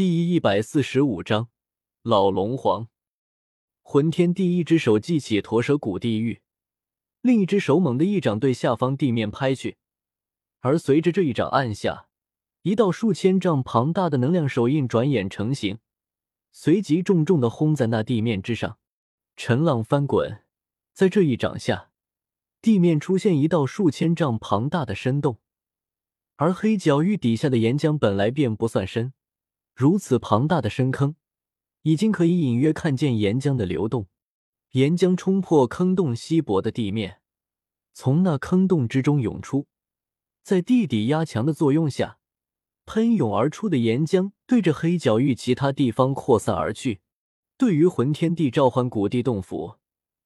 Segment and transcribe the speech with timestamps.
[0.00, 1.50] 第一百四十五章，
[2.02, 2.88] 老龙皇。
[3.82, 6.40] 魂天帝一只手记起驼蛇古地狱，
[7.20, 9.76] 另一只手猛地一掌对下方地面拍去，
[10.60, 12.06] 而随着这一掌按下，
[12.62, 15.80] 一道数千丈庞大的能量手印转眼成型，
[16.50, 18.78] 随即重重的轰在那地面之上，
[19.36, 20.42] 尘浪翻滚。
[20.94, 21.90] 在这一掌下，
[22.62, 25.36] 地面出现一道数千丈庞大的深洞，
[26.36, 29.12] 而黑角域底下的岩浆本来便不算深。
[29.80, 31.16] 如此庞大的深坑，
[31.84, 34.08] 已经可以隐约看见岩浆的流动。
[34.72, 37.22] 岩浆冲破坑洞稀薄的地面，
[37.94, 39.68] 从那坑洞之中涌出，
[40.42, 42.18] 在地底压强的作用下，
[42.84, 47.00] 喷涌而出的岩浆对着黑角域其他地方扩散而去。
[47.56, 49.76] 对于魂天帝召唤古地洞府，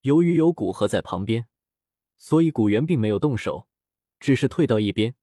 [0.00, 1.46] 由于有古河在旁边，
[2.16, 3.68] 所以古猿并没有动手，
[4.18, 5.14] 只是退到一边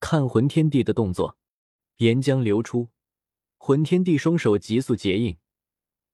[0.00, 1.38] 看魂天帝的动作。
[1.98, 2.88] 岩浆流出。
[3.58, 5.38] 魂天帝双手急速结印，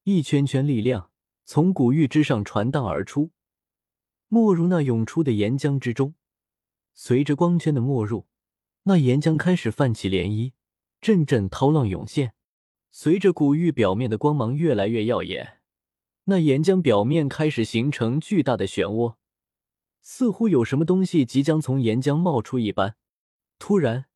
[0.05, 1.11] 一圈圈力量
[1.45, 3.31] 从古玉之上传荡而出，
[4.29, 6.15] 没入那涌出的岩浆之中。
[6.95, 8.27] 随着光圈的没入，
[8.85, 10.53] 那岩浆开始泛起涟漪，
[11.01, 12.35] 阵阵涛浪涌现。
[12.91, 15.61] 随着古玉表面的光芒越来越耀眼，
[16.25, 19.17] 那岩浆表面开始形成巨大的漩涡，
[20.01, 22.97] 似乎有什么东西即将从岩浆冒出一般。
[23.59, 24.07] 突然。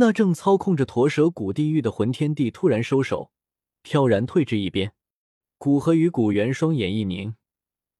[0.00, 3.32] 那正操控着驼蛇谷地狱的魂天帝突然收手，
[3.82, 4.92] 飘然退至一边。
[5.58, 7.34] 古河与古元双眼一凝，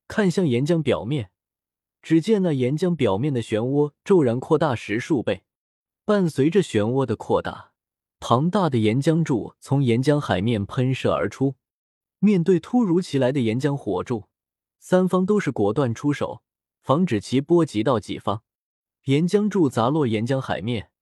[0.07, 1.33] 看向岩浆表面，
[2.01, 5.43] 只见那岩浆表面的漩涡骤然扩大十数倍。
[6.05, 7.73] 伴随着漩涡的扩大，
[8.21, 11.57] 庞大的岩浆柱从岩浆海面喷射而出。
[12.21, 14.29] 面对突如其来的岩浆火柱，
[14.79, 16.43] 三方都是果断出手，
[16.81, 18.45] 防止其波及到己方。
[19.07, 20.93] 岩浆柱砸落岩浆海面。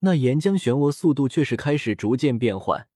[0.00, 2.88] 那岩浆漩涡速度却是开始逐渐变缓，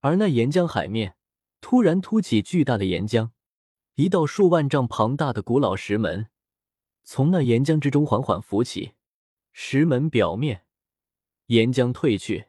[0.00, 1.16] 而那岩浆海面
[1.60, 3.30] 突然凸起巨大的岩浆，
[3.96, 6.28] 一道数万丈庞大的古老石门
[7.02, 8.94] 从那岩浆之中缓缓浮起。
[9.56, 10.64] 石门表面
[11.46, 12.46] 岩浆退去，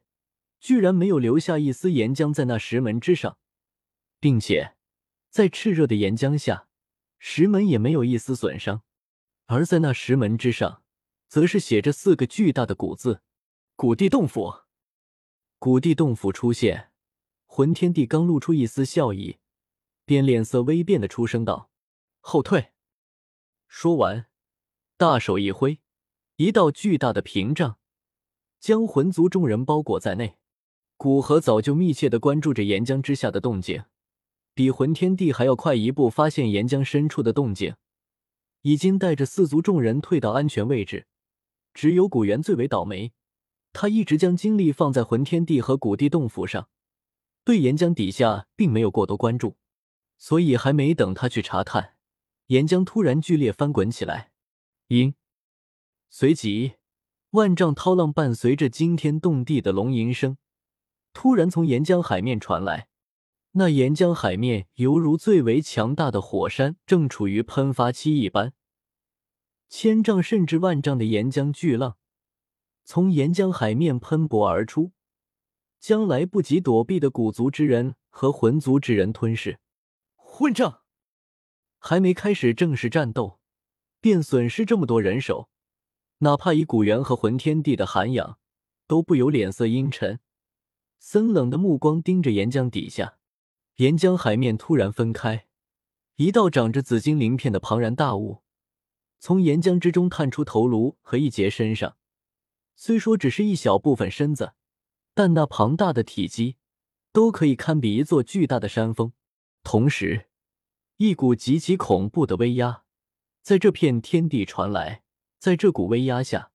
[0.59, 3.37] 居然没有留下一丝岩浆在那石门之上，
[4.19, 4.75] 并且
[5.29, 6.67] 在炽热的岩浆下，
[7.19, 8.81] 石门也没有一丝损伤。
[9.45, 10.81] 而在那石门之上，
[11.27, 13.21] 则是写着四个巨大的古字。
[13.77, 14.61] 古地洞府，
[15.59, 16.91] 古地洞府出现，
[17.45, 19.37] 魂天帝刚露出一丝笑意，
[20.05, 21.69] 便脸色微变的出声道
[22.21, 22.71] ：“后退。”
[23.67, 24.27] 说完，
[24.95, 25.81] 大手一挥，
[26.37, 27.77] 一道巨大的屏障
[28.61, 30.37] 将魂族众人包裹在内。
[30.95, 33.83] 古河早就密切的关注着岩浆之下的动静，
[34.53, 37.75] 比魂天帝还要快一步发现岩浆深处的动静，
[38.61, 41.07] 已经带着四族众人退到安全位置。
[41.73, 43.11] 只有古元最为倒霉。
[43.77, 46.69] 他一直将精力放在魂天地和古地洞府上，
[47.43, 49.57] 对岩浆底下并没有过多关注，
[50.17, 51.95] 所以还没等他去查探，
[52.47, 54.31] 岩浆突然剧烈翻滚起来，
[54.87, 55.15] 因！
[56.09, 56.75] 随即
[57.31, 60.37] 万丈涛浪伴随着惊天动地的龙吟声，
[61.11, 62.87] 突然从岩浆海面传来。
[63.57, 68.53] 那岩浆海面犹如最为强大的火山正处于喷发期一般，
[69.67, 71.97] 千丈甚至万丈的岩浆巨浪。
[72.85, 74.91] 从岩浆海面喷薄而出，
[75.79, 79.57] 将来不及躲避的古族之人和魂族之人吞噬。
[80.16, 80.81] 混账！
[81.79, 83.40] 还没开始正式战斗，
[84.00, 85.50] 便损失这么多人手，
[86.19, 88.38] 哪怕以古猿和魂天帝的涵养，
[88.85, 90.19] 都不由脸色阴沉，
[91.00, 93.17] 森冷的目光盯着岩浆底下。
[93.78, 95.47] 岩浆海面突然分开，
[96.17, 98.44] 一道长着紫金鳞片的庞然大物
[99.19, 101.97] 从岩浆之中探出头颅和一截身上。
[102.75, 104.53] 虽说只是一小部分身子，
[105.13, 106.57] 但那庞大的体积
[107.11, 109.13] 都可以堪比一座巨大的山峰。
[109.63, 110.27] 同时，
[110.97, 112.83] 一股极其恐怖的威压
[113.41, 115.03] 在这片天地传来。
[115.37, 116.51] 在这股威压下，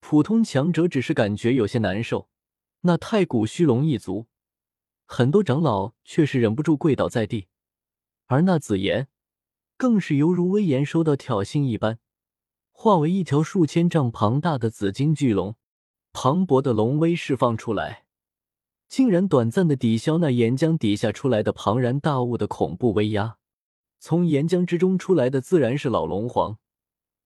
[0.00, 2.28] 普通强者只是感觉有些难受。
[2.80, 4.26] 那太古虚龙一族，
[5.04, 7.46] 很多长老却是忍不住跪倒在地。
[8.26, 9.06] 而那紫炎，
[9.76, 12.00] 更是犹如威严受到挑衅一般。
[12.78, 15.56] 化为一条数千丈庞大的紫金巨龙，
[16.12, 18.04] 磅礴的龙威释放出来，
[18.86, 23.38] 竟然短暂的抵消那岩浆底下出来的庞然大物的恐怖威压。
[23.98, 26.58] 从岩浆之中出来的自然是老龙皇，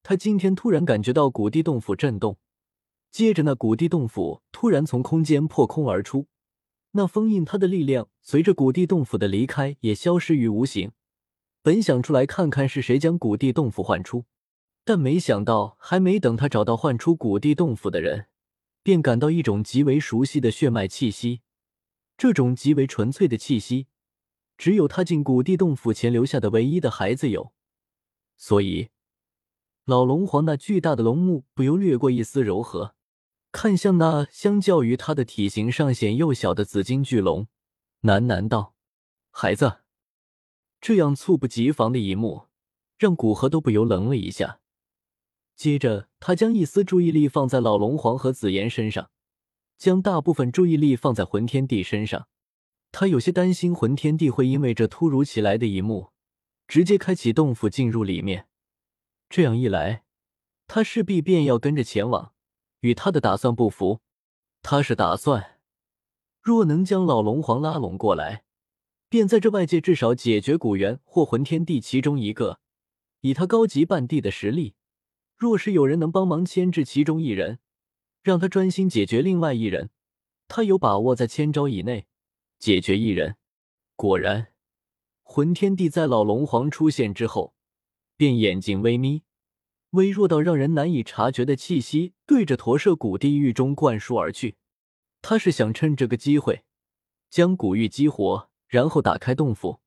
[0.05, 2.39] 他今天突然感觉到古地洞府震动，
[3.11, 6.29] 接着那古地洞府突然从空间破空而出，
[6.93, 10.93] 那封印他的力量随着古地洞府的离开也消失于无形。
[11.61, 14.25] 本想出来看看是谁将古地洞府唤出。
[14.91, 18.27] 但没想到，还没等他找到唤出古地洞府的人，
[18.83, 21.43] 便感到一种极为熟悉的血脉气息
[22.19, 23.87] 这种极为纯粹的气息，
[24.59, 27.53] 只有他进古地洞府前留下的唯一的孩子有，
[28.37, 28.89] 所以
[29.85, 32.97] 老龙皇那巨大的龙目不由掠过一丝柔和，
[33.53, 37.47] 看向那相较于他的体型尚显幼小的紫金巨龙，
[38.03, 38.75] 喃喃道
[39.31, 39.83] ：“孩子。”
[40.83, 42.49] 这样猝不及防的一幕，
[42.99, 44.60] 让古河都不由愣了一下。
[45.61, 49.11] 接着，他将一丝注意力放在老龙皇和紫妍身上。
[49.77, 52.29] 将大部分注意力放在魂天帝身上，
[52.91, 56.13] 他有些担心魂天帝会因为这突如其来的一幕，
[56.67, 58.49] 直接开启洞府进入里面。
[59.29, 60.05] 这样一来，
[60.67, 62.33] 他势必便要跟着前往，
[62.81, 64.01] 与他的打算不符。
[64.63, 65.59] 他是打算，
[66.41, 68.45] 若能将老龙皇拉拢过来，
[69.11, 72.61] 便在这外界至少解决古元或魂天帝其中一个。
[73.21, 74.77] 以他高级半帝的实力，
[75.41, 77.59] 若是有人能帮忙牵制其中一人。
[78.23, 79.89] 让他专心解决另外一人，
[80.47, 82.07] 他有把握在千招以内
[82.59, 83.37] 解决一人。
[83.97, 84.49] 果然，
[85.23, 87.55] 魂天帝在老龙皇出现之后，
[88.19, 89.23] 便眼睛微眯，
[89.93, 94.57] 微弱到让人难以察觉的气息对着驼舍古地狱中灌输而去。
[95.23, 96.65] 他是想趁这个机会
[97.31, 99.81] 将古玉激活，然后打开洞府。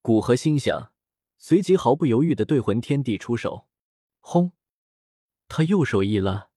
[0.00, 0.92] 古河心想，
[1.38, 3.66] 随即毫不犹豫的对魂天帝出手。
[4.20, 4.52] 轰！
[5.54, 6.48] 他右手一拉。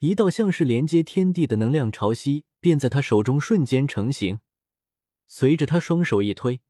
[0.00, 4.40] 一道像是连接天地的能量潮汐便在他手中瞬间成型，
[5.26, 6.60] 随着他双手一推，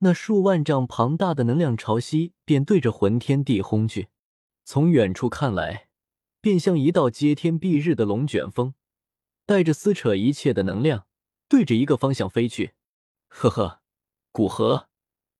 [0.00, 4.08] 那数万丈庞大的能量潮汐便对着魂天地轰去。
[4.64, 5.88] 从远处看来，
[6.42, 8.74] 便像一道接天蔽日的龙卷风，
[9.46, 11.06] 带着撕扯一切的能量，
[11.48, 12.74] 对着一个方向飞去。
[13.28, 13.80] 呵呵，
[14.30, 14.90] 古河，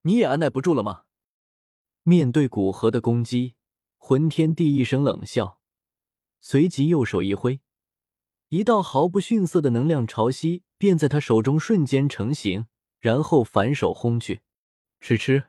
[0.00, 1.02] 你也按耐不住了吗？
[2.04, 3.54] 面对古河的攻击，
[4.04, 5.60] 魂天帝一声冷笑。
[6.40, 7.60] 随即右手一挥，
[8.48, 12.66] 一道毫不逊色的能量潮汐便在他手中瞬间成型，
[12.98, 14.40] 然后反手轰去。
[15.00, 15.44] 哧哧，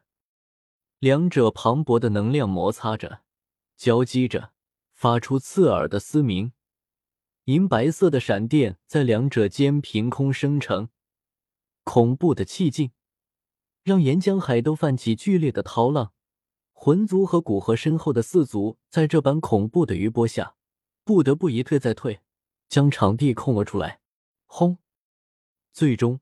[0.99, 3.23] 两者磅礴的能量摩擦着，
[3.75, 4.53] 交击着，
[4.93, 6.51] 发出刺耳的嘶鸣。
[7.45, 10.89] 银白色的闪电在两者间凭空生成，
[11.83, 12.91] 恐怖的气劲
[13.81, 16.13] 让岩浆海都泛起剧烈的涛浪。
[16.85, 20.57] 魂族和古河身后的四族在这般恐怖的余波下。
[21.05, 22.19] 不得不一退再退，
[22.67, 24.01] 将场地空了出来。
[24.47, 24.79] 轰！
[25.71, 26.19] 最终，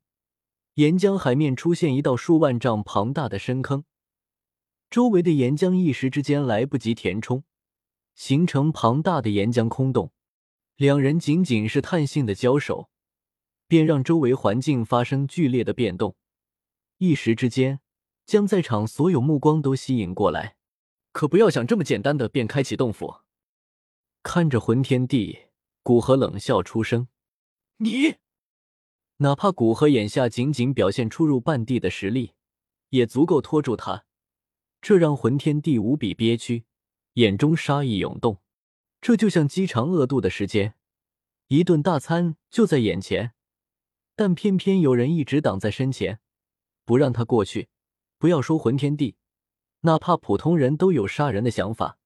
[0.76, 3.86] 岩浆海面出现一道数万丈庞大的深坑，
[4.92, 7.44] 周围的岩浆一时之间来不及填充，
[8.14, 10.12] 形成庞大的岩浆空洞。
[10.76, 12.92] 两人仅仅是探性的交手，
[13.68, 16.16] 便让周围环境发生剧烈的变动，
[17.00, 17.80] 一时之间
[18.26, 20.56] 将在场所有目光都吸引过来。
[21.12, 23.22] 可不要想这么简单的便开启洞府。
[24.24, 25.48] 看着魂天帝，
[25.84, 27.10] 古河冷笑出声
[27.78, 28.16] ：“你，
[29.18, 32.34] 哪怕古河眼下仅仅表现出入半地的实力，
[32.90, 34.06] 也足够拖住他。”
[34.82, 36.64] 这让魂天帝无比憋屈，
[37.16, 38.42] 眼中杀意涌动。
[39.02, 40.76] 这就像饥肠饿肚的时间，
[41.48, 43.34] 一顿大餐就在眼前，
[44.16, 46.22] 但偏偏有人一直挡在身前，
[46.86, 47.71] 不让他过去。
[48.22, 49.16] 不要说魂天帝，
[49.80, 51.98] 哪怕普通人都有杀人的想法。